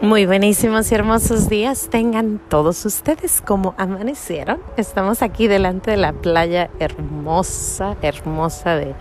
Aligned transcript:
Muy 0.00 0.26
buenísimos 0.26 0.90
y 0.90 0.96
hermosos 0.96 1.48
días 1.48 1.88
tengan 1.88 2.40
todos 2.48 2.84
ustedes 2.84 3.40
como 3.40 3.74
amanecieron. 3.78 4.60
Estamos 4.76 5.22
aquí 5.22 5.46
delante 5.46 5.92
de 5.92 5.96
la 5.96 6.12
playa 6.12 6.70
hermosa, 6.80 7.96
hermosa 8.02 8.74
de 8.74 8.94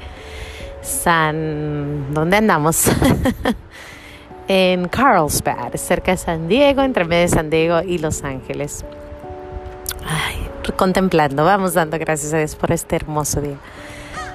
San... 0.82 2.14
¿Dónde 2.14 2.38
andamos? 2.38 2.86
en 4.48 4.88
Carlsbad, 4.90 5.74
cerca 5.76 6.12
de 6.12 6.18
San 6.18 6.48
Diego, 6.48 6.84
entre 6.84 7.06
medio 7.06 7.22
de 7.24 7.28
San 7.30 7.50
Diego 7.50 7.82
y 7.82 7.98
Los 7.98 8.24
Ángeles. 8.24 8.86
Ay, 10.06 10.50
contemplando, 10.78 11.46
vamos 11.46 11.74
dando 11.74 11.98
gracias 11.98 12.34
a 12.34 12.38
Dios 12.38 12.56
por 12.56 12.72
este 12.72 12.96
hermoso 12.96 13.42
día. 13.42 13.58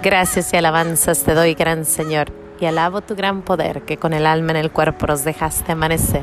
Gracias 0.03 0.53
y 0.53 0.57
alabanzas 0.57 1.23
te 1.23 1.35
doy, 1.35 1.55
gran 1.55 1.85
Señor, 1.85 2.33
y 2.61 2.67
alabo 2.67 3.03
tu 3.03 3.15
gran 3.15 3.43
poder 3.43 3.83
que 3.83 3.97
con 3.99 4.13
el 4.13 4.27
alma 4.27 4.53
en 4.53 4.57
el 4.57 4.71
cuerpo 4.71 5.07
nos 5.07 5.25
dejaste 5.25 5.73
amanecer. 5.73 6.23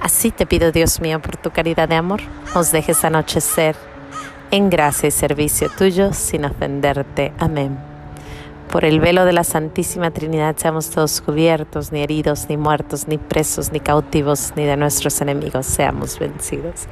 Así 0.00 0.30
te 0.30 0.46
pido, 0.46 0.72
Dios 0.72 1.00
mío, 1.00 1.20
por 1.20 1.36
tu 1.36 1.50
caridad 1.50 1.88
de 1.88 1.96
amor, 1.96 2.20
nos 2.54 2.70
dejes 2.70 3.04
anochecer 3.04 3.76
en 4.50 4.70
gracia 4.70 5.08
y 5.08 5.10
servicio 5.10 5.68
tuyo 5.76 6.12
sin 6.12 6.44
ofenderte. 6.44 7.32
Amén. 7.38 7.78
Por 8.70 8.84
el 8.84 9.00
velo 9.00 9.24
de 9.24 9.32
la 9.32 9.44
Santísima 9.44 10.10
Trinidad 10.10 10.56
seamos 10.56 10.90
todos 10.90 11.20
cubiertos, 11.20 11.90
ni 11.90 12.02
heridos, 12.02 12.46
ni 12.48 12.56
muertos, 12.56 13.08
ni 13.08 13.16
presos, 13.16 13.72
ni 13.72 13.80
cautivos, 13.80 14.52
ni 14.56 14.64
de 14.64 14.76
nuestros 14.76 15.20
enemigos 15.20 15.66
seamos 15.66 16.18
vencidos. 16.18 16.86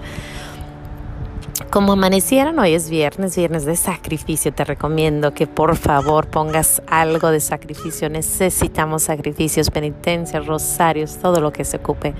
Como 1.70 1.94
amanecieron, 1.94 2.58
hoy 2.58 2.74
es 2.74 2.90
viernes, 2.90 3.34
viernes 3.34 3.64
de 3.64 3.76
sacrificio. 3.76 4.52
Te 4.52 4.64
recomiendo 4.64 5.32
que 5.32 5.46
por 5.46 5.74
favor 5.76 6.28
pongas 6.28 6.82
algo 6.86 7.30
de 7.30 7.40
sacrificio. 7.40 8.10
Necesitamos 8.10 9.04
sacrificios, 9.04 9.70
penitencias, 9.70 10.46
rosarios, 10.46 11.16
todo 11.16 11.40
lo 11.40 11.52
que 11.52 11.64
se 11.64 11.78
ocupe. 11.78 12.14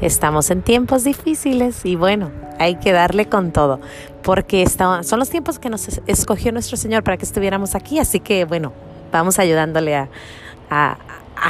Estamos 0.00 0.50
en 0.50 0.62
tiempos 0.62 1.04
difíciles 1.04 1.84
y 1.84 1.94
bueno, 1.94 2.32
hay 2.58 2.74
que 2.74 2.90
darle 2.90 3.26
con 3.26 3.52
todo, 3.52 3.80
porque 4.22 4.66
son 4.68 5.18
los 5.18 5.30
tiempos 5.30 5.60
que 5.60 5.70
nos 5.70 5.86
escogió 6.08 6.50
nuestro 6.50 6.76
Señor 6.76 7.04
para 7.04 7.16
que 7.16 7.24
estuviéramos 7.24 7.76
aquí. 7.76 8.00
Así 8.00 8.18
que 8.18 8.44
bueno, 8.44 8.72
vamos 9.12 9.38
ayudándole 9.38 9.94
a 9.94 10.08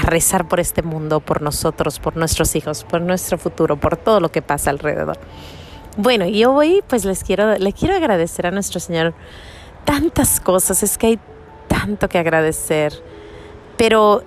rezar 0.02 0.48
por 0.48 0.60
este 0.60 0.82
mundo, 0.82 1.20
por 1.20 1.40
nosotros, 1.40 1.98
por 1.98 2.14
nuestros 2.14 2.54
hijos, 2.56 2.84
por 2.84 3.00
nuestro 3.00 3.38
futuro, 3.38 3.78
por 3.78 3.96
todo 3.96 4.20
lo 4.20 4.30
que 4.30 4.42
pasa 4.42 4.68
alrededor. 4.68 5.18
Bueno, 5.96 6.26
yo 6.26 6.54
hoy 6.54 6.82
pues 6.88 7.04
les 7.04 7.22
quiero, 7.22 7.58
le 7.58 7.72
quiero 7.74 7.94
agradecer 7.94 8.46
a 8.46 8.50
nuestro 8.50 8.80
Señor 8.80 9.12
tantas 9.84 10.40
cosas, 10.40 10.82
es 10.82 10.96
que 10.96 11.06
hay 11.08 11.18
tanto 11.68 12.08
que 12.08 12.18
agradecer, 12.18 12.94
pero 13.76 14.22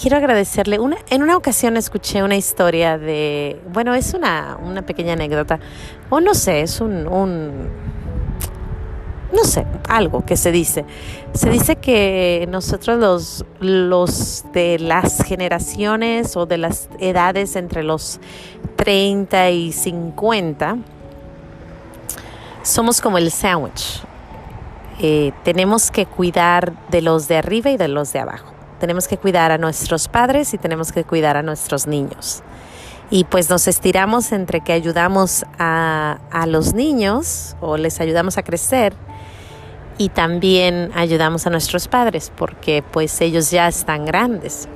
quiero 0.00 0.16
agradecerle. 0.16 0.78
Una, 0.78 0.96
en 1.10 1.24
una 1.24 1.36
ocasión 1.36 1.76
escuché 1.76 2.22
una 2.22 2.36
historia 2.36 2.98
de, 2.98 3.60
bueno, 3.72 3.94
es 3.94 4.14
una, 4.14 4.56
una 4.62 4.82
pequeña 4.82 5.14
anécdota, 5.14 5.58
o 6.08 6.20
no 6.20 6.34
sé, 6.34 6.60
es 6.60 6.80
un, 6.80 7.08
un 7.08 7.68
no 9.32 9.44
sé, 9.44 9.66
algo 9.88 10.24
que 10.24 10.36
se 10.36 10.52
dice. 10.52 10.84
Se 11.34 11.50
dice 11.50 11.76
que 11.76 12.46
nosotros 12.50 12.98
los, 12.98 13.44
los 13.60 14.44
de 14.52 14.78
las 14.78 15.22
generaciones 15.24 16.36
o 16.36 16.46
de 16.46 16.58
las 16.58 16.88
edades 16.98 17.56
entre 17.56 17.82
los 17.82 18.20
30 18.78 19.50
y 19.50 19.72
50 19.72 20.78
somos 22.62 23.00
como 23.00 23.18
el 23.18 23.30
sándwich. 23.32 24.02
Eh, 25.00 25.32
tenemos 25.42 25.90
que 25.90 26.06
cuidar 26.06 26.72
de 26.88 27.02
los 27.02 27.26
de 27.28 27.38
arriba 27.38 27.70
y 27.70 27.76
de 27.76 27.88
los 27.88 28.12
de 28.12 28.20
abajo. 28.20 28.54
Tenemos 28.78 29.08
que 29.08 29.16
cuidar 29.16 29.50
a 29.50 29.58
nuestros 29.58 30.06
padres 30.06 30.54
y 30.54 30.58
tenemos 30.58 30.92
que 30.92 31.02
cuidar 31.02 31.36
a 31.36 31.42
nuestros 31.42 31.86
niños. 31.86 32.42
Y 33.10 33.24
pues 33.24 33.50
nos 33.50 33.66
estiramos 33.66 34.30
entre 34.32 34.60
que 34.60 34.72
ayudamos 34.72 35.44
a, 35.58 36.18
a 36.30 36.46
los 36.46 36.74
niños 36.74 37.56
o 37.60 37.76
les 37.76 38.00
ayudamos 38.00 38.38
a 38.38 38.42
crecer 38.44 38.94
y 39.96 40.10
también 40.10 40.92
ayudamos 40.94 41.46
a 41.48 41.50
nuestros 41.50 41.88
padres 41.88 42.30
porque 42.36 42.84
pues 42.92 43.20
ellos 43.20 43.50
ya 43.50 43.66
están 43.66 44.04
grandes. 44.04 44.68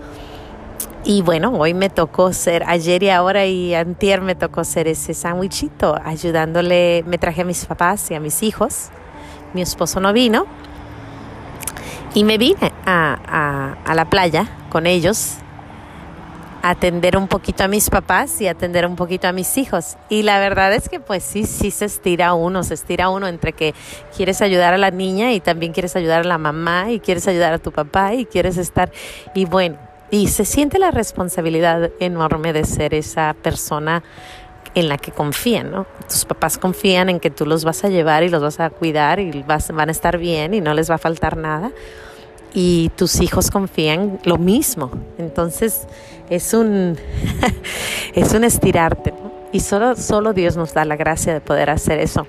Y 1.04 1.20
bueno, 1.22 1.52
hoy 1.58 1.74
me 1.74 1.90
tocó 1.90 2.32
ser, 2.32 2.62
ayer 2.64 3.02
y 3.02 3.10
ahora 3.10 3.44
y 3.44 3.74
antier 3.74 4.20
me 4.20 4.36
tocó 4.36 4.62
ser 4.62 4.86
ese 4.86 5.14
sándwichito, 5.14 5.98
ayudándole, 6.04 7.02
me 7.08 7.18
traje 7.18 7.42
a 7.42 7.44
mis 7.44 7.64
papás 7.66 8.08
y 8.12 8.14
a 8.14 8.20
mis 8.20 8.44
hijos, 8.44 8.90
mi 9.52 9.62
esposo 9.62 9.98
no 9.98 10.12
vino, 10.12 10.46
y 12.14 12.22
me 12.22 12.38
vine 12.38 12.72
a, 12.86 13.18
a, 13.26 13.90
a 13.90 13.94
la 13.96 14.10
playa 14.10 14.48
con 14.70 14.86
ellos 14.86 15.38
atender 16.62 17.16
un 17.16 17.26
poquito 17.26 17.64
a 17.64 17.68
mis 17.68 17.90
papás 17.90 18.40
y 18.40 18.46
atender 18.46 18.86
un 18.86 18.94
poquito 18.94 19.26
a 19.26 19.32
mis 19.32 19.58
hijos. 19.58 19.96
Y 20.08 20.22
la 20.22 20.38
verdad 20.38 20.72
es 20.72 20.88
que 20.88 21.00
pues 21.00 21.24
sí, 21.24 21.44
sí 21.44 21.72
se 21.72 21.86
estira 21.86 22.34
uno, 22.34 22.62
se 22.62 22.74
estira 22.74 23.08
uno 23.08 23.26
entre 23.26 23.52
que 23.52 23.74
quieres 24.16 24.40
ayudar 24.40 24.72
a 24.72 24.78
la 24.78 24.92
niña 24.92 25.32
y 25.32 25.40
también 25.40 25.72
quieres 25.72 25.96
ayudar 25.96 26.20
a 26.20 26.24
la 26.24 26.38
mamá 26.38 26.92
y 26.92 27.00
quieres 27.00 27.26
ayudar 27.26 27.52
a 27.54 27.58
tu 27.58 27.72
papá 27.72 28.14
y 28.14 28.24
quieres 28.24 28.56
estar 28.56 28.92
y 29.34 29.44
bueno, 29.44 29.76
y 30.12 30.28
se 30.28 30.44
siente 30.44 30.78
la 30.78 30.90
responsabilidad 30.90 31.90
enorme 31.98 32.52
de 32.52 32.64
ser 32.64 32.92
esa 32.92 33.34
persona 33.42 34.04
en 34.74 34.90
la 34.90 34.98
que 34.98 35.10
confían, 35.10 35.70
¿no? 35.70 35.86
Tus 36.06 36.26
papás 36.26 36.58
confían 36.58 37.08
en 37.08 37.18
que 37.18 37.30
tú 37.30 37.46
los 37.46 37.64
vas 37.64 37.82
a 37.82 37.88
llevar 37.88 38.22
y 38.22 38.28
los 38.28 38.42
vas 38.42 38.60
a 38.60 38.68
cuidar 38.68 39.20
y 39.20 39.42
vas, 39.42 39.72
van 39.72 39.88
a 39.88 39.92
estar 39.92 40.18
bien 40.18 40.52
y 40.52 40.60
no 40.60 40.74
les 40.74 40.90
va 40.90 40.96
a 40.96 40.98
faltar 40.98 41.38
nada 41.38 41.72
y 42.52 42.90
tus 42.90 43.22
hijos 43.22 43.50
confían 43.50 44.18
lo 44.24 44.36
mismo. 44.36 44.90
Entonces 45.16 45.86
es 46.28 46.52
un, 46.52 46.98
es 48.14 48.34
un 48.34 48.44
estirarte. 48.44 49.14
Y 49.50 49.60
solo, 49.60 49.96
solo 49.96 50.34
Dios 50.34 50.58
nos 50.58 50.74
da 50.74 50.84
la 50.84 50.96
gracia 50.96 51.32
de 51.32 51.40
poder 51.40 51.70
hacer 51.70 51.98
eso. 52.00 52.26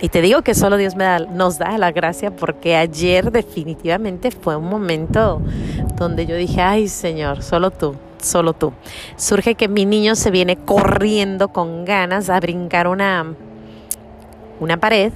Y 0.00 0.10
te 0.10 0.20
digo 0.20 0.42
que 0.42 0.54
solo 0.54 0.76
Dios 0.76 0.94
me 0.94 1.04
da, 1.04 1.20
nos 1.20 1.58
da 1.58 1.78
la 1.78 1.90
gracia 1.90 2.30
porque 2.30 2.76
ayer 2.76 3.32
definitivamente 3.32 4.30
fue 4.30 4.56
un 4.56 4.68
momento 4.68 5.40
donde 5.96 6.26
yo 6.26 6.36
dije, 6.36 6.60
ay 6.60 6.88
Señor, 6.88 7.42
solo 7.42 7.70
tú, 7.70 7.96
solo 8.20 8.52
tú. 8.52 8.74
Surge 9.16 9.54
que 9.54 9.68
mi 9.68 9.86
niño 9.86 10.14
se 10.14 10.30
viene 10.30 10.56
corriendo 10.56 11.48
con 11.48 11.86
ganas 11.86 12.28
a 12.28 12.38
brincar 12.40 12.88
una, 12.88 13.24
una 14.60 14.76
pared 14.76 15.12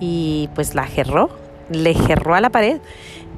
y 0.00 0.48
pues 0.54 0.74
la 0.74 0.86
gerró, 0.86 1.28
le 1.70 1.92
gerró 1.92 2.34
a 2.34 2.40
la 2.40 2.48
pared 2.48 2.80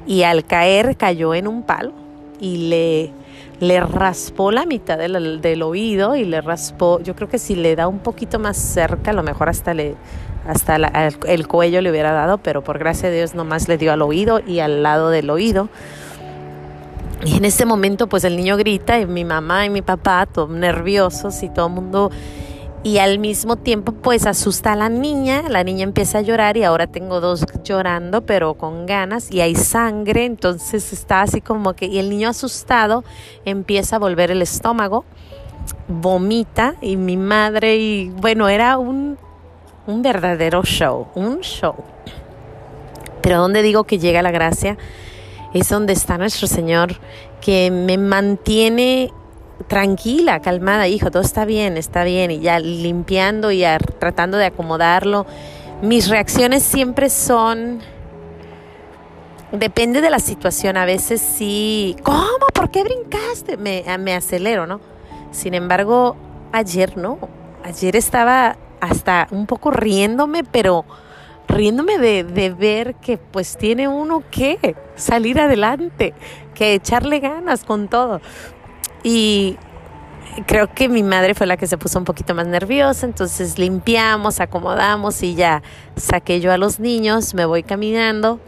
y 0.07 0.23
al 0.23 0.45
caer 0.45 0.95
cayó 0.95 1.35
en 1.35 1.47
un 1.47 1.63
palo 1.63 1.91
y 2.39 2.69
le, 2.69 3.11
le 3.59 3.81
raspó 3.81 4.49
la 4.51 4.65
mitad 4.65 4.97
del, 4.97 5.41
del, 5.41 5.61
oído 5.61 6.15
y 6.15 6.23
le 6.23 6.39
raspó, 6.39 7.01
yo 7.01 7.15
creo 7.15 7.27
que 7.27 7.37
si 7.37 7.55
le 7.55 7.75
da 7.75 7.87
un 7.87 7.99
poquito 7.99 8.39
más 8.39 8.55
cerca, 8.55 9.11
a 9.11 9.13
lo 9.13 9.23
mejor 9.23 9.49
hasta, 9.49 9.73
le, 9.73 9.95
hasta 10.47 10.75
el, 10.75 10.87
el, 11.27 11.47
cuello 11.47 11.81
le 11.81 11.91
hubiera 11.91 12.11
dado, 12.11 12.37
pero 12.37 12.63
por 12.63 12.79
gracia 12.79 13.09
de 13.09 13.17
Dios 13.17 13.35
nomás 13.35 13.67
le 13.67 13.77
dio 13.77 13.93
al 13.93 14.01
oído 14.01 14.39
y 14.45 14.59
al 14.59 14.83
lado 14.83 15.09
del 15.09 15.29
oído. 15.29 15.69
Y 17.25 17.37
en 17.37 17.45
ese 17.45 17.65
momento 17.65 18.07
pues 18.07 18.23
el 18.23 18.37
niño 18.37 18.55
grita 18.57 18.99
y 18.99 19.05
mi 19.05 19.25
mamá 19.25 19.65
y 19.65 19.69
mi 19.69 19.81
papá, 19.81 20.25
todos 20.25 20.49
nerviosos 20.49 21.43
y 21.43 21.49
todo 21.49 21.67
el 21.67 21.73
mundo 21.73 22.11
y 22.81 22.99
al 22.99 23.19
mismo 23.19 23.57
tiempo 23.57 23.91
pues 23.91 24.25
asusta 24.25 24.73
a 24.73 24.75
la 24.75 24.89
niña, 24.89 25.43
la 25.49 25.63
niña 25.63 25.83
empieza 25.83 26.19
a 26.19 26.21
llorar 26.21 26.55
y 26.55 26.63
ahora 26.63 26.87
tengo 26.87 27.19
dos 27.19 27.45
llorando 27.63 28.25
pero 28.25 28.53
con 28.53 28.85
ganas 28.85 29.31
y 29.31 29.41
hay 29.41 29.55
sangre, 29.55 30.25
entonces 30.25 30.93
está 30.93 31.21
así 31.21 31.41
como 31.41 31.73
que 31.73 31.87
y 31.87 31.99
el 31.99 32.09
niño 32.09 32.29
asustado 32.29 33.03
empieza 33.43 33.97
a 33.97 33.99
volver 33.99 34.31
el 34.31 34.41
estómago, 34.41 35.03
vomita 35.89 36.75
y 36.81 36.95
mi 36.95 37.17
madre 37.17 37.75
y 37.75 38.09
bueno, 38.09 38.47
era 38.47 38.77
un, 38.77 39.17
un 39.89 40.03
verdadero 40.03 40.61
show, 40.63 41.07
un 41.15 41.39
show. 41.41 41.75
Pero 43.21 43.39
donde 43.39 43.61
digo 43.61 43.83
que 43.83 43.97
llega 43.97 44.21
la 44.21 44.31
gracia 44.31 44.77
es 45.53 45.67
donde 45.67 45.93
está 45.93 46.17
nuestro 46.17 46.47
Señor 46.47 46.95
que 47.41 47.71
me 47.71 47.97
mantiene 47.97 49.11
tranquila, 49.67 50.41
calmada, 50.41 50.87
hijo, 50.87 51.09
todo 51.09 51.23
está 51.23 51.43
bien, 51.43 51.75
está 51.75 52.03
bien, 52.03 52.31
y 52.31 52.39
ya 52.39 52.59
limpiando 52.59 53.51
y 53.51 53.63
tratando 53.99 54.37
de 54.37 54.45
acomodarlo. 54.45 55.25
Mis 55.81 56.07
reacciones 56.07 56.63
siempre 56.63 57.09
son, 57.09 57.79
depende 59.51 60.01
de 60.01 60.09
la 60.09 60.19
situación, 60.19 60.77
a 60.77 60.85
veces 60.85 61.19
sí, 61.19 61.95
¿cómo? 62.03 62.47
¿Por 62.53 62.69
qué 62.69 62.83
brincaste? 62.83 63.57
Me, 63.57 63.83
me 63.97 64.13
acelero, 64.13 64.67
¿no? 64.67 64.81
Sin 65.31 65.53
embargo, 65.55 66.15
ayer 66.51 66.95
no, 66.95 67.17
ayer 67.63 67.95
estaba 67.95 68.57
hasta 68.79 69.27
un 69.31 69.45
poco 69.45 69.71
riéndome, 69.71 70.43
pero 70.43 70.85
riéndome 71.47 71.97
de, 71.97 72.23
de, 72.23 72.51
ver 72.51 72.95
que 72.95 73.17
pues 73.17 73.57
tiene 73.57 73.87
uno 73.87 74.23
que 74.29 74.75
salir 74.95 75.39
adelante, 75.39 76.13
que 76.53 76.73
echarle 76.75 77.19
ganas 77.19 77.63
con 77.63 77.87
todo. 77.87 78.21
Y 79.03 79.57
creo 80.45 80.73
que 80.73 80.89
mi 80.89 81.03
madre 81.03 81.33
fue 81.33 81.47
la 81.47 81.57
que 81.57 81.67
se 81.67 81.77
puso 81.77 81.99
un 81.99 82.05
poquito 82.05 82.35
más 82.35 82.47
nerviosa, 82.47 83.05
entonces 83.05 83.57
limpiamos, 83.57 84.39
acomodamos 84.39 85.23
y 85.23 85.35
ya 85.35 85.61
saqué 85.95 86.39
yo 86.39 86.51
a 86.51 86.57
los 86.57 86.79
niños, 86.79 87.33
me 87.33 87.45
voy 87.45 87.63
caminando. 87.63 88.39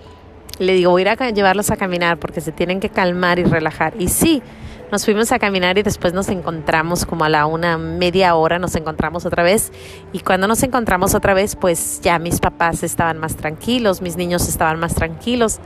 Le 0.60 0.74
digo, 0.74 0.92
voy 0.92 1.02
a 1.02 1.14
ir 1.14 1.24
a 1.24 1.30
llevarlos 1.32 1.72
a 1.72 1.78
caminar 1.78 2.20
porque 2.20 2.40
se 2.40 2.52
tienen 2.52 2.80
que 2.80 2.90
calmar 2.90 3.40
y 3.40 3.44
relajar. 3.44 3.94
Y 3.98 4.10
sí, 4.10 4.44
nos 4.92 5.06
fuimos 5.06 5.32
a 5.32 5.40
caminar 5.40 5.78
y 5.78 5.84
después 5.84 6.14
nos 6.14 6.28
encontramos 6.30 7.06
como 7.06 7.24
a 7.24 7.30
la 7.30 7.46
una 7.46 7.78
media 7.78 8.36
hora, 8.36 8.60
nos 8.60 8.76
encontramos 8.76 9.26
otra 9.26 9.42
vez. 9.42 9.72
Y 10.12 10.20
cuando 10.20 10.48
nos 10.48 10.62
encontramos 10.64 11.16
otra 11.16 11.34
vez, 11.34 11.56
pues 11.56 12.02
ya 12.02 12.20
mis 12.20 12.40
papás 12.40 12.84
estaban 12.84 13.18
más 13.18 13.36
tranquilos, 13.36 14.02
mis 14.02 14.18
niños 14.18 14.48
estaban 14.50 14.80
más 14.80 14.94
tranquilos 14.94 15.60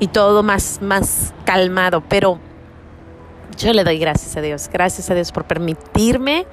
y 0.00 0.08
todo 0.08 0.42
más, 0.42 0.80
más 0.80 1.34
calmado. 1.44 2.02
Pero 2.08 2.38
yo 3.58 3.72
le 3.74 3.84
doy 3.84 3.98
gracias 3.98 4.36
a 4.36 4.40
Dios, 4.40 4.70
gracias 4.72 5.10
a 5.10 5.14
Dios 5.14 5.30
por 5.30 5.44
permitirme 5.44 6.46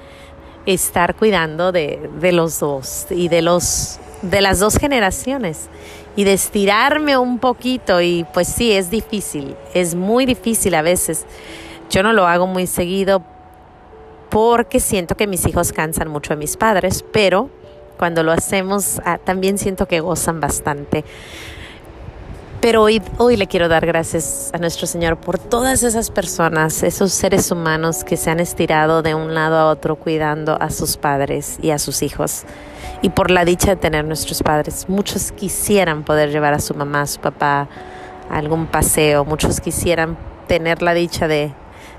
estar 0.66 1.14
cuidando 1.14 1.72
de, 1.72 2.10
de 2.20 2.32
los 2.32 2.60
dos 2.60 3.06
y 3.10 3.28
de 3.28 3.40
los 3.40 3.98
de 4.22 4.42
las 4.42 4.58
dos 4.58 4.76
generaciones 4.76 5.70
y 6.14 6.24
de 6.24 6.34
estirarme 6.34 7.16
un 7.16 7.38
poquito 7.38 8.02
y 8.02 8.26
pues 8.34 8.48
sí, 8.48 8.72
es 8.72 8.90
difícil, 8.90 9.56
es 9.72 9.94
muy 9.94 10.26
difícil 10.26 10.74
a 10.74 10.82
veces. 10.82 11.24
Yo 11.90 12.04
no 12.04 12.12
lo 12.12 12.26
hago 12.28 12.46
muy 12.46 12.68
seguido 12.68 13.22
porque 14.30 14.78
siento 14.78 15.16
que 15.16 15.26
mis 15.26 15.44
hijos 15.46 15.72
cansan 15.72 16.08
mucho 16.08 16.32
a 16.32 16.36
mis 16.36 16.56
padres, 16.56 17.04
pero 17.12 17.50
cuando 17.98 18.22
lo 18.22 18.30
hacemos 18.30 19.00
ah, 19.04 19.18
también 19.18 19.58
siento 19.58 19.86
que 19.86 19.98
gozan 19.98 20.40
bastante. 20.40 21.04
Pero 22.60 22.82
hoy, 22.82 23.02
hoy 23.18 23.36
le 23.36 23.46
quiero 23.48 23.68
dar 23.68 23.86
gracias 23.86 24.50
a 24.52 24.58
nuestro 24.58 24.86
Señor 24.86 25.16
por 25.16 25.38
todas 25.38 25.82
esas 25.82 26.10
personas, 26.10 26.82
esos 26.84 27.10
seres 27.10 27.50
humanos 27.50 28.04
que 28.04 28.16
se 28.16 28.30
han 28.30 28.38
estirado 28.38 29.02
de 29.02 29.14
un 29.14 29.34
lado 29.34 29.56
a 29.56 29.66
otro 29.66 29.96
cuidando 29.96 30.60
a 30.60 30.70
sus 30.70 30.96
padres 30.96 31.58
y 31.60 31.70
a 31.70 31.78
sus 31.78 32.02
hijos. 32.02 32.44
Y 33.02 33.08
por 33.08 33.30
la 33.30 33.44
dicha 33.44 33.70
de 33.70 33.76
tener 33.76 34.04
nuestros 34.04 34.42
padres. 34.42 34.88
Muchos 34.88 35.32
quisieran 35.32 36.04
poder 36.04 36.30
llevar 36.30 36.52
a 36.52 36.60
su 36.60 36.74
mamá, 36.74 37.02
a 37.02 37.06
su 37.06 37.18
papá 37.18 37.66
a 38.28 38.36
algún 38.36 38.66
paseo. 38.66 39.24
Muchos 39.24 39.60
quisieran 39.60 40.18
tener 40.46 40.82
la 40.82 40.92
dicha 40.92 41.26
de, 41.28 41.54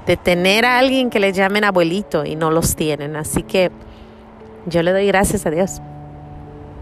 de 0.05 0.17
tener 0.17 0.65
a 0.65 0.79
alguien 0.79 1.09
que 1.09 1.19
le 1.19 1.33
llamen 1.33 1.63
abuelito 1.63 2.25
y 2.25 2.35
no 2.35 2.51
los 2.51 2.75
tienen. 2.75 3.15
Así 3.15 3.43
que 3.43 3.71
yo 4.65 4.83
le 4.83 4.91
doy 4.91 5.07
gracias 5.07 5.45
a 5.45 5.51
Dios 5.51 5.81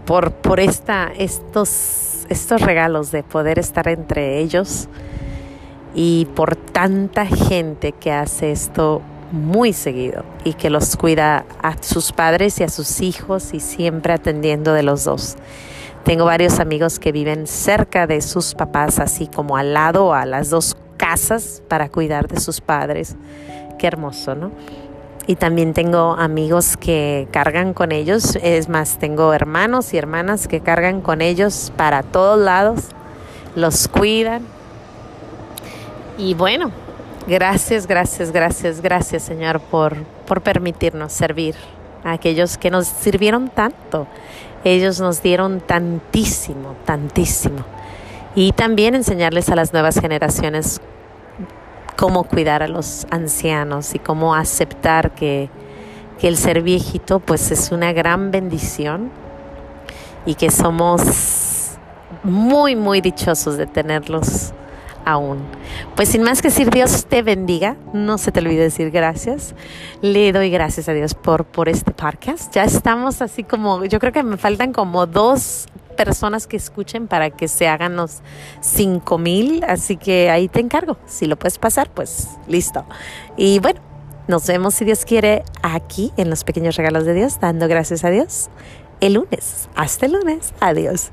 por, 0.06 0.32
por 0.32 0.60
esta, 0.60 1.12
estos 1.16 2.10
estos 2.30 2.62
regalos 2.62 3.10
de 3.10 3.22
poder 3.24 3.58
estar 3.58 3.88
entre 3.88 4.38
ellos 4.38 4.88
y 5.94 6.28
por 6.36 6.54
tanta 6.54 7.26
gente 7.26 7.92
que 7.92 8.12
hace 8.12 8.52
esto 8.52 9.02
muy 9.32 9.72
seguido 9.72 10.24
y 10.44 10.54
que 10.54 10.70
los 10.70 10.96
cuida 10.96 11.44
a 11.60 11.82
sus 11.82 12.12
padres 12.12 12.60
y 12.60 12.62
a 12.62 12.68
sus 12.68 13.00
hijos 13.00 13.52
y 13.52 13.60
siempre 13.60 14.12
atendiendo 14.12 14.72
de 14.72 14.84
los 14.84 15.04
dos. 15.04 15.36
Tengo 16.04 16.24
varios 16.24 16.60
amigos 16.60 16.98
que 16.98 17.12
viven 17.12 17.46
cerca 17.46 18.06
de 18.06 18.22
sus 18.22 18.54
papás, 18.54 19.00
así 19.00 19.26
como 19.26 19.56
al 19.56 19.74
lado 19.74 20.14
a 20.14 20.24
las 20.24 20.50
dos 20.50 20.76
casas 21.00 21.62
para 21.66 21.88
cuidar 21.88 22.28
de 22.28 22.38
sus 22.38 22.60
padres. 22.60 23.16
Qué 23.78 23.86
hermoso, 23.86 24.34
¿no? 24.34 24.50
y 25.30 25.36
también 25.36 25.74
tengo 25.74 26.16
amigos 26.18 26.76
que 26.76 27.28
cargan 27.30 27.72
con 27.72 27.92
ellos, 27.92 28.36
es 28.42 28.68
más, 28.68 28.98
tengo 28.98 29.32
hermanos 29.32 29.94
y 29.94 29.96
hermanas 29.96 30.48
que 30.48 30.58
cargan 30.58 31.02
con 31.02 31.22
ellos 31.22 31.72
para 31.76 32.02
todos 32.02 32.40
lados, 32.40 32.88
los 33.54 33.86
cuidan. 33.86 34.42
Y 36.18 36.34
bueno, 36.34 36.72
gracias, 37.28 37.86
gracias, 37.86 38.32
gracias, 38.32 38.80
gracias 38.80 39.22
Señor 39.22 39.60
por, 39.60 39.96
por 40.26 40.40
permitirnos 40.40 41.12
servir 41.12 41.54
a 42.02 42.10
aquellos 42.10 42.58
que 42.58 42.72
nos 42.72 42.88
sirvieron 42.88 43.50
tanto. 43.50 44.08
Ellos 44.64 45.00
nos 45.00 45.22
dieron 45.22 45.60
tantísimo, 45.60 46.74
tantísimo. 46.84 47.64
Y 48.34 48.52
también 48.52 48.94
enseñarles 48.94 49.48
a 49.48 49.56
las 49.56 49.72
nuevas 49.72 49.98
generaciones 49.98 50.80
cómo 51.96 52.24
cuidar 52.24 52.62
a 52.62 52.68
los 52.68 53.06
ancianos 53.10 53.94
y 53.94 53.98
cómo 53.98 54.34
aceptar 54.34 55.14
que, 55.14 55.50
que 56.20 56.28
el 56.28 56.36
ser 56.36 56.62
viejito 56.62 57.20
pues 57.20 57.50
es 57.50 57.72
una 57.72 57.92
gran 57.92 58.30
bendición 58.30 59.10
y 60.24 60.34
que 60.34 60.50
somos 60.50 61.72
muy, 62.22 62.76
muy 62.76 63.00
dichosos 63.00 63.56
de 63.56 63.66
tenerlos 63.66 64.52
aún. 65.04 65.38
Pues 65.96 66.10
sin 66.10 66.22
más 66.22 66.42
que 66.42 66.48
decir, 66.48 66.70
Dios 66.70 67.06
te 67.06 67.22
bendiga. 67.22 67.76
No 67.92 68.18
se 68.18 68.32
te 68.32 68.40
olvide 68.40 68.62
decir 68.62 68.90
gracias. 68.90 69.54
Le 70.02 70.32
doy 70.32 70.50
gracias 70.50 70.88
a 70.88 70.92
Dios 70.92 71.14
por, 71.14 71.44
por 71.44 71.68
este 71.68 71.92
podcast. 71.92 72.54
Ya 72.54 72.64
estamos 72.64 73.22
así 73.22 73.44
como, 73.44 73.84
yo 73.84 73.98
creo 73.98 74.12
que 74.12 74.22
me 74.22 74.36
faltan 74.36 74.72
como 74.72 75.06
dos 75.06 75.66
personas 76.04 76.46
que 76.46 76.56
escuchen 76.56 77.08
para 77.08 77.28
que 77.28 77.46
se 77.46 77.68
hagan 77.68 77.94
los 77.96 78.20
cinco 78.60 79.18
mil. 79.18 79.62
Así 79.64 79.96
que 79.96 80.30
ahí 80.30 80.48
te 80.48 80.60
encargo. 80.60 80.96
Si 81.06 81.26
lo 81.26 81.38
puedes 81.38 81.58
pasar, 81.58 81.90
pues 81.90 82.28
listo. 82.48 82.86
Y 83.36 83.58
bueno, 83.58 83.80
nos 84.26 84.46
vemos 84.46 84.74
si 84.74 84.86
Dios 84.86 85.04
quiere 85.04 85.44
aquí 85.62 86.12
en 86.16 86.30
los 86.30 86.44
pequeños 86.44 86.76
regalos 86.76 87.04
de 87.04 87.12
Dios, 87.12 87.38
dando 87.38 87.68
gracias 87.68 88.04
a 88.04 88.10
Dios 88.10 88.48
el 89.00 89.14
lunes. 89.14 89.68
Hasta 89.74 90.06
el 90.06 90.12
lunes. 90.12 90.54
Adiós. 90.60 91.10